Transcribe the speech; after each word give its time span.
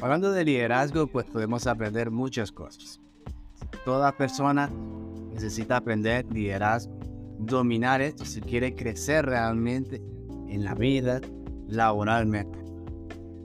Hablando 0.00 0.30
de 0.30 0.44
liderazgo, 0.44 1.08
pues 1.08 1.26
podemos 1.26 1.66
aprender 1.66 2.10
muchas 2.10 2.52
cosas. 2.52 3.00
Toda 3.84 4.16
persona 4.16 4.70
necesita 5.32 5.78
aprender 5.78 6.24
liderazgo, 6.32 6.96
dominar 7.40 8.00
esto 8.00 8.24
si 8.24 8.40
quiere 8.40 8.76
crecer 8.76 9.26
realmente 9.26 10.00
en 10.48 10.64
la 10.64 10.74
vida, 10.76 11.20
laboralmente. 11.66 12.58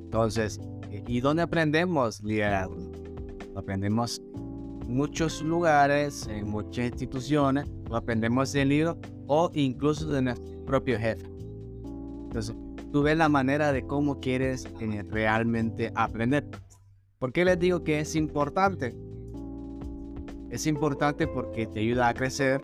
Entonces, 0.03 0.59
¿y 1.07 1.21
dónde 1.21 1.41
aprendemos 1.41 2.21
liderazgo? 2.21 2.77
Aprendemos 3.55 4.21
en 4.35 4.95
muchos 4.95 5.41
lugares, 5.41 6.27
en 6.27 6.47
muchas 6.47 6.85
instituciones, 6.85 7.67
lo 7.89 7.95
aprendemos 7.95 8.53
en 8.53 8.69
libros 8.69 8.97
o 9.25 9.49
incluso 9.55 10.07
de 10.07 10.21
nuestro 10.21 10.65
propio 10.65 10.99
jefe. 10.99 11.25
Entonces, 12.25 12.55
tú 12.93 13.01
ves 13.01 13.17
la 13.17 13.27
manera 13.27 13.73
de 13.73 13.87
cómo 13.87 14.19
quieres 14.19 14.67
eh, 14.79 15.03
realmente 15.09 15.91
aprender. 15.95 16.47
¿Por 17.17 17.33
qué 17.33 17.43
les 17.43 17.57
digo 17.57 17.83
que 17.83 17.99
es 17.99 18.15
importante? 18.15 18.95
Es 20.51 20.67
importante 20.67 21.25
porque 21.25 21.65
te 21.65 21.79
ayuda 21.79 22.09
a 22.09 22.13
crecer, 22.13 22.61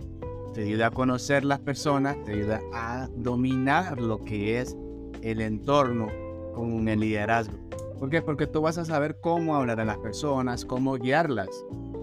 te 0.54 0.66
ayuda 0.66 0.88
a 0.88 0.92
conocer 0.92 1.44
las 1.44 1.60
personas, 1.60 2.16
te 2.26 2.34
ayuda 2.34 2.62
a 2.72 3.10
dominar 3.16 4.00
lo 4.00 4.24
que 4.24 4.60
es 4.60 4.78
el 5.24 5.42
entorno 5.42 6.10
con 6.54 6.88
el 6.88 7.00
liderazgo. 7.00 7.58
¿Por 7.98 8.12
qué? 8.12 8.22
Porque 8.22 8.46
tú 8.46 8.62
vas 8.62 8.78
a 8.78 8.86
saber 8.86 9.20
cómo 9.20 9.56
hablar 9.56 9.80
a 9.80 9.86
las 9.86 9.98
personas, 9.98 10.64
cómo 10.64 10.94
guiarlas 10.98 11.50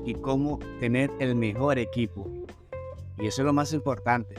y 0.04 0.14
cómo 0.14 0.58
tener 0.80 1.12
el 1.20 1.36
mejor 1.36 1.78
equipo. 1.78 2.28
Y 3.18 3.28
eso 3.28 3.42
es 3.42 3.46
lo 3.46 3.52
más 3.52 3.72
importante, 3.72 4.34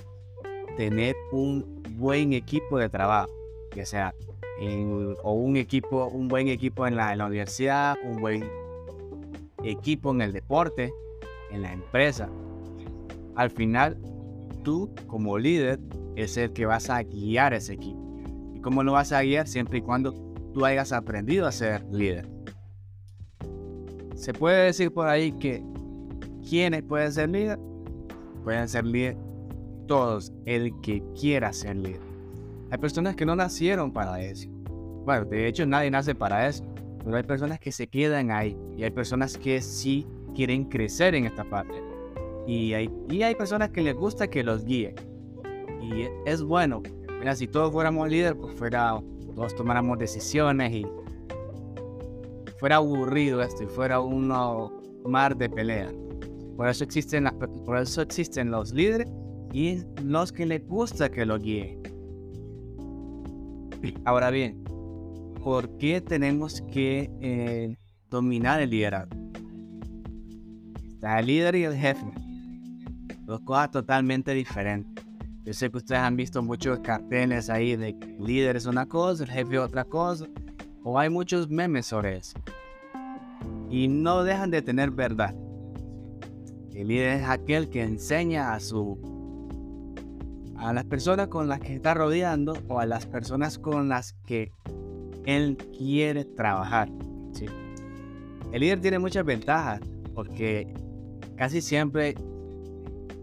tener 0.75 1.15
un 1.31 1.81
buen 1.91 2.33
equipo 2.33 2.77
de 2.77 2.89
trabajo, 2.89 3.31
que 3.77 3.85
sea 3.85 4.11
o 5.21 5.33
un 5.33 5.55
equipo, 5.55 6.07
un 6.07 6.27
buen 6.27 6.47
equipo 6.47 6.87
en 6.87 6.95
la, 6.95 7.13
universidad, 7.27 7.95
un 8.03 8.19
buen 8.19 8.43
equipo 9.63 10.09
en 10.09 10.21
el 10.21 10.33
deporte, 10.33 10.91
en 11.51 11.61
la 11.61 11.71
empresa. 11.71 12.27
Al 13.35 13.51
final, 13.51 13.95
tú 14.63 14.89
como 15.05 15.37
líder 15.37 15.79
es 16.15 16.37
el 16.37 16.53
que 16.53 16.65
vas 16.65 16.89
a 16.89 17.03
guiar 17.03 17.53
ese 17.53 17.73
equipo. 17.73 17.99
¿Y 18.55 18.59
cómo 18.61 18.81
lo 18.81 18.93
vas 18.93 19.11
a 19.11 19.21
guiar? 19.21 19.47
Siempre 19.47 19.77
y 19.77 19.81
cuando 19.81 20.11
tú 20.55 20.65
hayas 20.65 20.91
aprendido 20.91 21.45
a 21.45 21.51
ser 21.51 21.85
líder. 21.91 22.27
Se 24.15 24.33
puede 24.33 24.65
decir 24.65 24.91
por 24.91 25.07
ahí 25.07 25.33
que 25.33 25.63
¿quiénes 26.49 26.81
pueden 26.81 27.13
ser 27.13 27.29
líder? 27.29 27.59
Pueden 28.43 28.67
ser 28.67 28.85
líder 28.85 29.17
todos, 29.85 30.33
el 30.47 30.73
que 30.81 31.03
quiera 31.13 31.53
ser 31.53 31.75
líder. 31.75 32.06
Hay 32.69 32.77
personas 32.77 33.15
que 33.15 33.25
no 33.25 33.35
nacieron 33.35 33.91
para 33.91 34.21
eso. 34.21 34.49
Bueno, 35.05 35.25
de 35.25 35.47
hecho 35.47 35.65
nadie 35.65 35.89
nace 35.89 36.13
para 36.13 36.47
eso, 36.47 36.65
pero 37.03 37.15
hay 37.15 37.23
personas 37.23 37.59
que 37.59 37.71
se 37.71 37.87
quedan 37.87 38.31
ahí 38.31 38.57
y 38.75 38.83
hay 38.83 38.91
personas 38.91 39.37
que 39.37 39.61
sí 39.61 40.05
quieren 40.35 40.65
crecer 40.65 41.15
en 41.15 41.25
esta 41.25 41.43
parte. 41.43 41.81
Y 42.45 42.73
hay, 42.73 42.89
y 43.09 43.23
hay 43.23 43.35
personas 43.35 43.69
que 43.69 43.81
les 43.81 43.95
gusta 43.95 44.27
que 44.27 44.43
los 44.43 44.65
guíen. 44.65 44.95
Y 45.81 46.07
es 46.25 46.41
bueno. 46.41 46.81
Mira, 47.19 47.35
si 47.35 47.47
todos 47.47 47.71
fuéramos 47.71 48.09
líderes, 48.09 48.37
pues 48.39 48.53
fuera 48.55 49.01
todos 49.37 49.55
tomáramos 49.55 49.99
decisiones 49.99 50.73
y 50.73 50.85
fuera 52.59 52.77
aburrido 52.77 53.41
esto 53.41 53.63
y 53.63 53.67
fuera 53.67 53.99
un 53.99 54.27
mar 55.05 55.37
de 55.37 55.49
pelea. 55.49 55.91
Por 56.55 56.67
eso 56.67 56.83
existen, 56.83 57.25
las, 57.25 57.33
por 57.33 57.77
eso 57.77 58.01
existen 58.01 58.49
los 58.49 58.73
líderes 58.73 59.07
y 59.53 59.83
los 60.03 60.31
que 60.31 60.47
les 60.47 60.67
gusta 60.67 61.09
que 61.09 61.23
lo 61.25 61.37
guíen. 61.37 61.86
Ahora 64.05 64.29
bien, 64.29 64.63
¿por 65.43 65.77
qué 65.77 66.01
tenemos 66.01 66.61
que 66.71 67.09
eh, 67.21 67.75
dominar 68.09 68.61
el 68.61 68.69
liderazgo? 68.69 69.15
Está 70.87 71.19
el 71.19 71.27
líder 71.27 71.55
y 71.55 71.63
el 71.63 71.75
jefe. 71.75 72.05
Dos 73.25 73.41
cosas 73.41 73.71
totalmente 73.71 74.33
diferentes. 74.33 75.05
Yo 75.43 75.53
sé 75.53 75.69
que 75.69 75.77
ustedes 75.77 76.01
han 76.01 76.17
visto 76.17 76.43
muchos 76.43 76.79
carteles 76.79 77.49
ahí 77.49 77.75
de 77.75 77.97
que 77.97 78.15
el 78.17 78.23
líder 78.25 78.55
es 78.57 78.65
una 78.65 78.85
cosa, 78.85 79.23
el 79.23 79.29
jefe 79.29 79.59
otra 79.59 79.85
cosa, 79.85 80.25
o 80.83 80.99
hay 80.99 81.09
muchos 81.09 81.49
memes 81.49 81.85
sobre 81.85 82.17
eso. 82.17 82.37
Y 83.69 83.87
no 83.87 84.23
dejan 84.23 84.51
de 84.51 84.61
tener 84.61 84.91
verdad. 84.91 85.35
El 86.73 86.89
líder 86.89 87.21
es 87.21 87.29
aquel 87.29 87.69
que 87.69 87.83
enseña 87.83 88.53
a 88.53 88.59
su 88.59 89.16
a 90.57 90.73
las 90.73 90.85
personas 90.85 91.27
con 91.27 91.47
las 91.47 91.59
que 91.59 91.75
está 91.75 91.93
rodeando 91.93 92.57
o 92.67 92.79
a 92.79 92.85
las 92.85 93.05
personas 93.05 93.57
con 93.59 93.89
las 93.89 94.13
que 94.25 94.51
él 95.25 95.57
quiere 95.77 96.25
trabajar. 96.25 96.89
¿sí? 97.33 97.45
El 98.51 98.61
líder 98.61 98.81
tiene 98.81 98.99
muchas 98.99 99.25
ventajas 99.25 99.81
porque 100.15 100.73
casi 101.35 101.61
siempre 101.61 102.15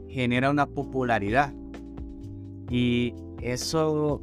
genera 0.09 0.51
una 0.51 0.67
popularidad 0.67 1.53
y 2.71 3.15
eso 3.43 4.23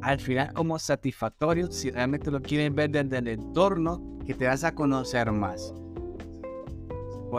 al 0.00 0.18
final 0.18 0.52
como 0.52 0.78
satisfactorio 0.78 1.70
si 1.70 1.90
realmente 1.90 2.30
lo 2.30 2.42
quieren 2.42 2.74
ver 2.74 2.90
desde 2.90 3.18
el 3.18 3.28
entorno 3.28 4.18
que 4.26 4.34
te 4.34 4.46
vas 4.46 4.64
a 4.64 4.74
conocer 4.74 5.30
más. 5.30 5.72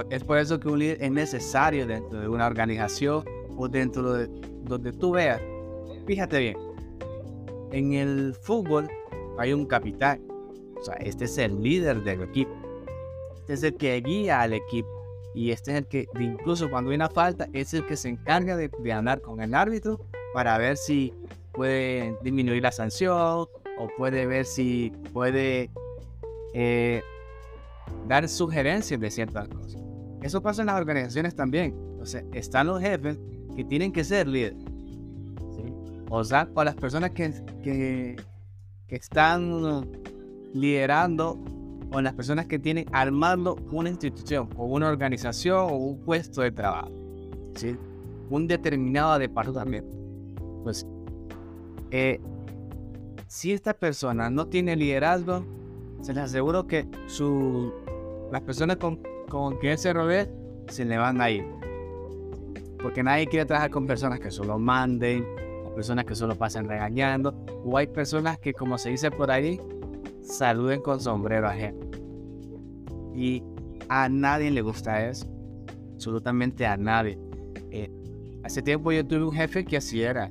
Es 0.10 0.24
por 0.24 0.38
eso 0.38 0.60
que 0.60 0.70
un 0.70 0.80
líder 0.80 1.04
es 1.04 1.12
necesario 1.12 1.86
dentro 1.86 2.20
de 2.20 2.28
una 2.28 2.48
organización 2.48 3.24
o 3.58 3.68
dentro 3.68 4.14
de 4.14 4.53
donde 4.64 4.92
tú 4.92 5.12
veas. 5.12 5.42
Fíjate 6.06 6.40
bien, 6.40 6.58
en 7.72 7.94
el 7.94 8.36
fútbol 8.36 8.90
hay 9.38 9.54
un 9.54 9.66
capitán. 9.66 10.22
O 10.80 10.84
sea, 10.84 10.96
este 10.96 11.26
es 11.26 11.38
el 11.38 11.62
líder 11.62 12.04
del 12.04 12.22
equipo. 12.24 12.52
Este 13.38 13.54
es 13.54 13.64
el 13.64 13.76
que 13.76 14.00
guía 14.02 14.42
al 14.42 14.54
equipo. 14.54 14.90
Y 15.34 15.52
este 15.52 15.72
es 15.72 15.78
el 15.78 15.88
que, 15.88 16.08
incluso 16.20 16.70
cuando 16.70 16.92
hay 16.92 16.96
una 16.96 17.10
falta, 17.10 17.48
es 17.54 17.74
el 17.74 17.86
que 17.86 17.98
se 17.98 18.10
encarga 18.10 18.56
de, 18.56 18.70
de 18.70 18.94
hablar 18.94 19.22
con 19.22 19.42
el 19.42 19.56
árbitro 19.56 20.00
para 20.34 20.58
ver 20.58 20.78
si 20.78 21.14
puede 21.54 22.16
disminuir 22.22 22.62
la 22.62 22.72
sanción 22.72 23.48
o 23.78 23.88
puede 23.98 24.26
ver 24.26 24.46
si 24.46 24.92
puede 25.12 25.70
eh, 26.54 27.02
dar 28.08 28.28
sugerencias 28.30 29.00
de 29.00 29.10
ciertas 29.10 29.48
cosas. 29.48 29.82
Eso 30.22 30.42
pasa 30.42 30.62
en 30.62 30.68
las 30.68 30.80
organizaciones 30.80 31.36
también. 31.36 31.76
O 32.00 32.06
sea, 32.06 32.24
están 32.34 32.68
los 32.68 32.82
jefes 32.82 33.18
que 33.56 33.64
tienen 33.64 33.92
que 33.92 34.04
ser 34.04 34.28
líderes. 34.28 34.64
O 36.10 36.24
sea, 36.24 36.48
o 36.54 36.64
las 36.64 36.76
personas 36.76 37.12
que, 37.12 37.34
que, 37.64 38.16
que, 38.88 38.96
están 38.96 39.90
liderando 40.54 41.40
o 41.92 42.02
las 42.02 42.14
personas 42.14 42.46
que 42.46 42.60
tienen 42.60 42.86
armando 42.92 43.56
una 43.72 43.90
institución 43.90 44.50
o 44.56 44.66
una 44.66 44.90
organización 44.90 45.72
o 45.72 45.76
un 45.76 46.00
puesto 46.02 46.42
de 46.42 46.52
trabajo. 46.52 46.92
¿sí? 47.56 47.76
Un 48.30 48.48
determinado 48.48 49.18
departamento 49.18 50.04
pues 50.64 50.88
eh, 51.92 52.20
si 53.28 53.52
esta 53.52 53.74
persona 53.74 54.30
no 54.30 54.48
tiene 54.48 54.76
liderazgo, 54.76 55.46
se 56.02 56.14
les 56.14 56.24
aseguro 56.24 56.68
que 56.68 56.88
su, 57.08 57.72
las 58.32 58.42
personas 58.42 58.78
con, 58.78 59.00
con 59.30 59.58
quien 59.58 59.78
se 59.78 59.94
rodea 59.94 60.28
se 60.68 60.86
le 60.86 60.98
van 60.98 61.22
a 61.22 61.30
ir. 61.30 61.46
Porque 62.84 63.02
nadie 63.02 63.26
quiere 63.26 63.46
trabajar 63.46 63.72
con 63.72 63.88
personas 63.88 64.20
que 64.20 64.30
solo 64.30 64.60
manden, 64.60 65.26
o 65.66 65.74
personas 65.74 66.06
que 66.06 66.14
solo 66.14 66.36
pasen 66.36 66.68
regañando, 66.68 67.34
o 67.64 67.78
hay 67.78 67.88
personas 67.88 68.38
que, 68.38 68.54
como 68.54 68.78
se 68.78 68.90
dice 68.90 69.10
por 69.10 69.32
ahí, 69.32 69.60
saluden 70.22 70.82
con 70.82 71.00
sombrero 71.00 71.48
ajeno. 71.48 71.80
Y 73.16 73.42
a 73.90 74.10
nadie 74.10 74.52
le 74.52 74.62
gusta 74.62 75.08
eso. 75.08 75.26
Absolutamente 75.94 76.66
a 76.68 76.78
nadie. 76.78 77.18
Eh, 77.72 77.90
hace 78.44 78.62
tiempo 78.62 78.92
yo 78.92 79.08
tuve 79.08 79.24
un 79.24 79.32
jefe 79.32 79.66
que 79.66 79.78
así 79.78 80.04
era 80.04 80.30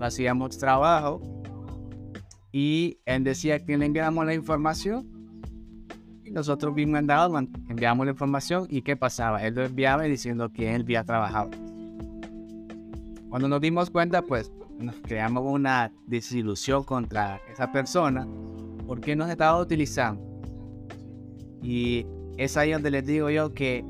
hacíamos 0.00 0.58
trabajo 0.58 1.20
y 2.52 2.98
él 3.04 3.24
decía 3.24 3.64
que 3.64 3.76
le 3.76 3.86
enviamos 3.86 4.24
la 4.24 4.34
información 4.34 5.08
y 6.24 6.30
nosotros 6.30 6.74
mandados 6.86 7.44
enviamos 7.68 8.06
la 8.06 8.12
información 8.12 8.66
y 8.70 8.82
qué 8.82 8.96
pasaba, 8.96 9.44
él 9.44 9.54
lo 9.54 9.64
enviaba 9.64 10.04
diciendo 10.04 10.50
que 10.52 10.74
él 10.74 10.82
había 10.82 11.04
trabajado. 11.04 11.50
Cuando 13.30 13.48
nos 13.48 13.60
dimos 13.60 13.90
cuenta, 13.90 14.22
pues 14.22 14.52
nos 14.78 14.96
creamos 14.96 15.44
una 15.46 15.92
desilusión 16.06 16.82
contra 16.82 17.40
esa 17.50 17.70
persona 17.70 18.26
porque 18.86 19.14
nos 19.14 19.30
estaba 19.30 19.60
utilizando. 19.60 20.20
Y 21.62 22.06
es 22.36 22.56
ahí 22.56 22.72
donde 22.72 22.90
les 22.90 23.06
digo 23.06 23.30
yo 23.30 23.54
que 23.54 23.84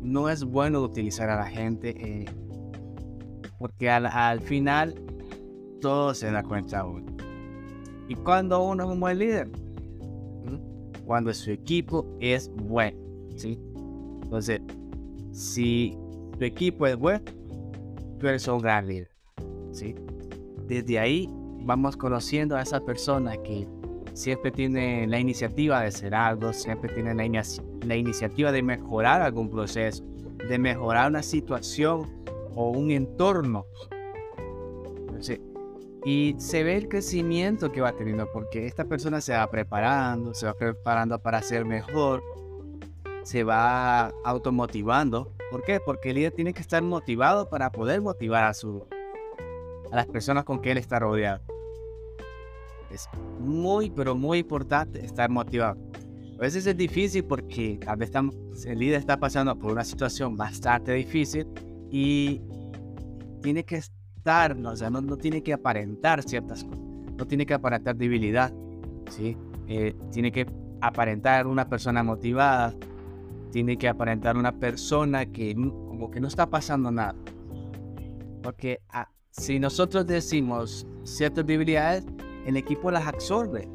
no 0.00 0.28
es 0.28 0.42
bueno 0.42 0.82
utilizar 0.82 1.30
a 1.30 1.36
la 1.36 1.46
gente. 1.46 1.94
Eh, 1.96 2.24
porque 3.58 3.88
al, 3.88 4.40
final 4.40 4.94
todo 5.80 6.12
se 6.12 6.30
da 6.30 6.42
cuenta 6.42 6.84
uno. 6.84 7.06
¿Y 8.08 8.16
cuando 8.16 8.62
uno 8.62 8.84
es 8.84 8.90
un 8.90 9.00
buen 9.00 9.18
líder? 9.18 9.48
Cuando 11.06 11.32
su 11.32 11.50
equipo 11.52 12.04
es 12.20 12.50
bueno. 12.54 12.98
¿sí? 13.36 13.58
Entonces, 14.22 14.60
si 15.32 15.96
tu 16.38 16.44
equipo 16.44 16.86
es 16.86 16.96
bueno, 16.96 17.22
gran 18.60 18.86
líder. 18.86 19.10
¿sí? 19.72 19.94
Desde 20.66 20.98
ahí 20.98 21.28
vamos 21.60 21.96
conociendo 21.96 22.56
a 22.56 22.62
esa 22.62 22.80
persona 22.80 23.36
que 23.38 23.66
siempre 24.14 24.50
tiene 24.50 25.06
la 25.06 25.18
iniciativa 25.18 25.80
de 25.80 25.88
hacer 25.88 26.14
algo, 26.14 26.52
siempre 26.52 26.92
tiene 26.94 27.14
la, 27.14 27.42
la 27.86 27.96
iniciativa 27.96 28.52
de 28.52 28.62
mejorar 28.62 29.22
algún 29.22 29.50
proceso, 29.50 30.04
de 30.48 30.58
mejorar 30.58 31.10
una 31.10 31.22
situación 31.22 32.24
o 32.54 32.70
un 32.70 32.90
entorno. 32.90 33.66
y 36.06 36.34
se 36.38 36.62
ve 36.62 36.76
el 36.76 36.88
crecimiento 36.88 37.72
que 37.72 37.80
va 37.80 37.92
teniendo 37.92 38.30
porque 38.30 38.66
esta 38.66 38.84
persona 38.84 39.22
se 39.22 39.32
va 39.32 39.50
preparando, 39.50 40.34
se 40.34 40.46
va 40.46 40.52
preparando 40.52 41.18
para 41.18 41.40
ser 41.40 41.64
mejor, 41.64 42.22
se 43.22 43.42
va 43.42 44.12
automotivando. 44.22 45.32
¿Por 45.54 45.62
qué? 45.62 45.78
Porque 45.78 46.10
el 46.10 46.16
líder 46.16 46.32
tiene 46.32 46.52
que 46.52 46.62
estar 46.62 46.82
motivado 46.82 47.48
para 47.48 47.70
poder 47.70 48.00
motivar 48.00 48.42
a, 48.42 48.52
su, 48.54 48.88
a 49.92 49.94
las 49.94 50.06
personas 50.06 50.42
con 50.42 50.60
que 50.60 50.72
él 50.72 50.78
está 50.78 50.98
rodeado. 50.98 51.44
Es 52.90 53.08
muy, 53.38 53.88
pero 53.88 54.16
muy 54.16 54.38
importante 54.38 55.04
estar 55.04 55.30
motivado. 55.30 55.76
A 56.36 56.40
veces 56.40 56.66
es 56.66 56.76
difícil 56.76 57.22
porque 57.22 57.78
tal 57.84 57.98
vez 57.98 58.10
el 58.66 58.80
líder 58.80 58.98
está 58.98 59.16
pasando 59.16 59.56
por 59.56 59.70
una 59.70 59.84
situación 59.84 60.36
bastante 60.36 60.92
difícil 60.92 61.46
y 61.88 62.42
tiene 63.40 63.64
que 63.64 63.76
estar, 63.76 64.56
¿no? 64.56 64.70
o 64.70 64.76
sea, 64.76 64.90
no, 64.90 65.02
no 65.02 65.16
tiene 65.16 65.44
que 65.44 65.52
aparentar 65.52 66.24
ciertas 66.24 66.64
cosas, 66.64 66.80
no 67.16 67.28
tiene 67.28 67.46
que 67.46 67.54
aparentar 67.54 67.94
debilidad, 67.94 68.52
¿sí? 69.08 69.36
Eh, 69.68 69.94
tiene 70.10 70.32
que 70.32 70.46
aparentar 70.80 71.46
una 71.46 71.68
persona 71.68 72.02
motivada, 72.02 72.74
tiene 73.54 73.76
que 73.76 73.86
aparentar 73.86 74.36
una 74.36 74.50
persona 74.50 75.26
que 75.26 75.54
como 75.54 76.10
que 76.10 76.18
no 76.18 76.26
está 76.26 76.50
pasando 76.50 76.90
nada. 76.90 77.14
Porque 78.42 78.80
ah, 78.88 79.08
si 79.30 79.60
nosotros 79.60 80.08
decimos 80.08 80.84
ciertas 81.04 81.46
debilidades, 81.46 82.04
el 82.46 82.56
equipo 82.56 82.90
las 82.90 83.06
absorbe. 83.06 83.68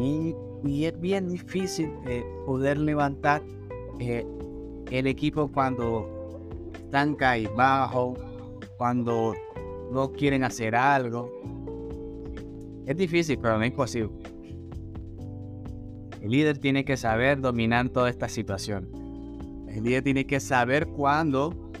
Y, 0.00 0.34
es 0.86 0.98
bien 0.98 1.28
difícil 1.28 1.90
eh, 2.06 2.24
poder 2.46 2.78
levantar 2.78 3.42
eh, 4.00 4.24
el 4.90 5.06
equipo 5.06 5.52
cuando 5.52 6.08
están 6.72 7.14
bajo, 7.54 8.14
cuando 8.78 9.34
no 9.92 10.12
quieren 10.12 10.44
hacer 10.44 10.74
algo. 10.74 11.30
Es 12.86 12.96
difícil, 12.96 13.38
pero 13.38 13.58
no 13.58 13.64
es 13.64 13.70
imposible. 13.70 14.10
El 16.22 16.30
líder 16.30 16.58
tiene 16.58 16.84
que 16.84 16.96
saber 16.96 17.40
dominar 17.40 17.88
toda 17.88 18.08
esta 18.08 18.28
situación. 18.28 18.88
El 19.68 19.82
líder 19.82 20.04
tiene 20.04 20.24
que 20.24 20.38
saber 20.38 20.86
cuándo 20.86 21.72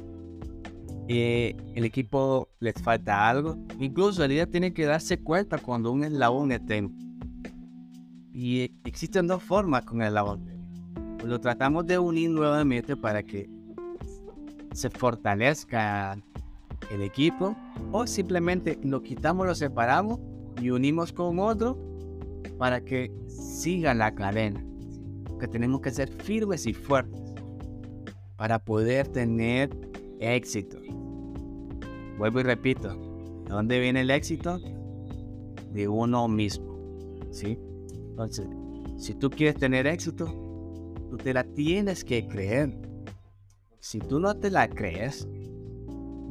eh, 1.06 1.54
el 1.76 1.84
equipo 1.84 2.48
les 2.58 2.74
falta 2.82 3.28
algo. 3.28 3.56
Incluso 3.78 4.24
el 4.24 4.30
líder 4.30 4.48
tiene 4.48 4.74
que 4.74 4.84
darse 4.84 5.20
cuenta 5.20 5.58
cuando 5.58 5.92
un 5.92 6.02
eslabón 6.02 6.50
esté. 6.50 6.88
Y 8.32 8.72
existen 8.84 9.28
dos 9.28 9.44
formas 9.44 9.84
con 9.84 10.02
el 10.02 10.08
eslabón. 10.08 10.44
Lo 11.24 11.40
tratamos 11.40 11.86
de 11.86 12.00
unir 12.00 12.28
nuevamente 12.28 12.96
para 12.96 13.22
que 13.22 13.48
se 14.72 14.90
fortalezca 14.90 16.18
el 16.90 17.02
equipo 17.02 17.54
o 17.92 18.08
simplemente 18.08 18.76
lo 18.82 19.04
quitamos, 19.04 19.46
lo 19.46 19.54
separamos 19.54 20.18
y 20.60 20.70
unimos 20.70 21.12
con 21.12 21.38
otro 21.38 21.91
para 22.62 22.80
que 22.80 23.10
siga 23.26 23.92
la 23.92 24.14
cadena. 24.14 24.64
Que 25.40 25.48
tenemos 25.48 25.80
que 25.80 25.90
ser 25.90 26.08
firmes 26.08 26.64
y 26.68 26.72
fuertes 26.72 27.20
para 28.36 28.60
poder 28.60 29.08
tener 29.08 29.76
éxito. 30.20 30.78
Vuelvo 32.18 32.38
y 32.38 32.42
repito, 32.44 32.94
¿de 33.46 33.50
dónde 33.50 33.80
viene 33.80 34.02
el 34.02 34.12
éxito? 34.12 34.60
De 35.72 35.88
uno 35.88 36.28
mismo. 36.28 36.78
¿sí? 37.32 37.58
Entonces, 38.10 38.46
si 38.96 39.14
tú 39.14 39.28
quieres 39.28 39.56
tener 39.56 39.88
éxito, 39.88 40.26
tú 41.10 41.16
te 41.16 41.34
la 41.34 41.42
tienes 41.42 42.04
que 42.04 42.28
creer. 42.28 42.78
Si 43.80 43.98
tú 43.98 44.20
no 44.20 44.36
te 44.36 44.52
la 44.52 44.68
crees, 44.68 45.26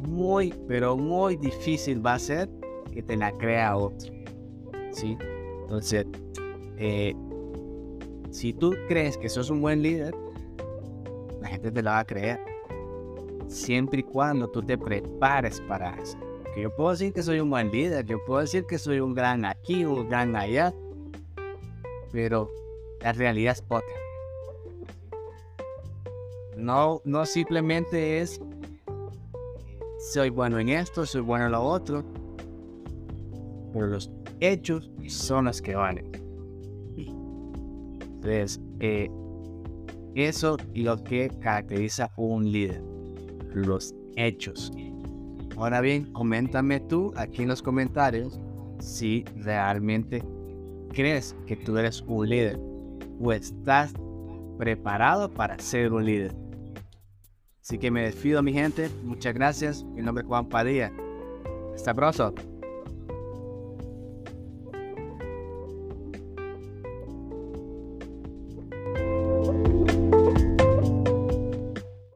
muy, 0.07 0.53
pero 0.65 0.95
muy 0.95 1.35
difícil 1.35 2.05
va 2.05 2.13
a 2.13 2.19
ser 2.19 2.49
que 2.93 3.03
te 3.03 3.17
la 3.17 3.33
crea 3.33 3.75
otro. 3.75 4.13
¿sí? 4.93 5.17
Entonces, 5.71 6.05
eh, 6.79 7.15
si 8.29 8.51
tú 8.51 8.75
crees 8.89 9.17
que 9.17 9.29
sos 9.29 9.49
un 9.49 9.61
buen 9.61 9.81
líder, 9.81 10.13
la 11.39 11.47
gente 11.47 11.71
te 11.71 11.81
la 11.81 11.91
va 11.91 11.99
a 11.99 12.05
creer. 12.05 12.41
Siempre 13.47 14.01
y 14.01 14.03
cuando 14.03 14.49
tú 14.49 14.61
te 14.61 14.77
prepares 14.77 15.61
para 15.61 15.97
eso. 15.97 16.17
Que 16.53 16.63
yo 16.63 16.75
puedo 16.75 16.89
decir 16.89 17.13
que 17.13 17.23
soy 17.23 17.39
un 17.39 17.49
buen 17.49 17.71
líder, 17.71 18.05
yo 18.05 18.17
puedo 18.25 18.41
decir 18.41 18.65
que 18.65 18.77
soy 18.77 18.99
un 18.99 19.13
gran 19.13 19.45
aquí, 19.45 19.85
un 19.85 20.09
gran 20.09 20.35
allá, 20.35 20.73
pero 22.11 22.51
la 22.99 23.13
realidad 23.13 23.53
es 23.53 23.63
otra. 23.69 23.95
No, 26.57 27.01
no 27.05 27.25
simplemente 27.25 28.19
es 28.19 28.41
soy 29.99 30.31
bueno 30.31 30.59
en 30.59 30.67
esto, 30.67 31.05
soy 31.05 31.21
bueno 31.21 31.45
en 31.45 31.53
lo 31.53 31.63
otro, 31.63 32.03
pero 33.71 33.87
los 33.87 34.11
hechos 34.41 34.91
son 35.11 35.45
los 35.45 35.61
que 35.61 35.75
valen. 35.75 36.11
Entonces, 36.95 38.61
eh, 38.79 39.09
eso 40.15 40.57
es 40.73 40.83
lo 40.83 41.03
que 41.03 41.29
caracteriza 41.39 42.05
a 42.05 42.21
un 42.21 42.51
líder, 42.51 42.83
los 43.53 43.95
hechos. 44.15 44.71
Ahora 45.57 45.81
bien, 45.81 46.11
coméntame 46.13 46.79
tú 46.79 47.13
aquí 47.15 47.43
en 47.43 47.47
los 47.49 47.61
comentarios 47.61 48.39
si 48.79 49.23
realmente 49.37 50.23
crees 50.89 51.35
que 51.45 51.55
tú 51.55 51.77
eres 51.77 52.01
un 52.07 52.29
líder 52.29 52.59
o 53.19 53.31
estás 53.31 53.93
preparado 54.57 55.29
para 55.29 55.57
ser 55.59 55.93
un 55.93 56.05
líder. 56.05 56.35
Así 57.61 57.77
que 57.77 57.91
me 57.91 58.03
despido 58.03 58.41
mi 58.41 58.53
gente, 58.53 58.89
muchas 59.03 59.33
gracias, 59.33 59.83
mi 59.83 60.01
nombre 60.01 60.23
es 60.23 60.27
Juan 60.27 60.49
Padilla. 60.49 60.91
Hasta 61.75 61.93
pronto. 61.93 62.50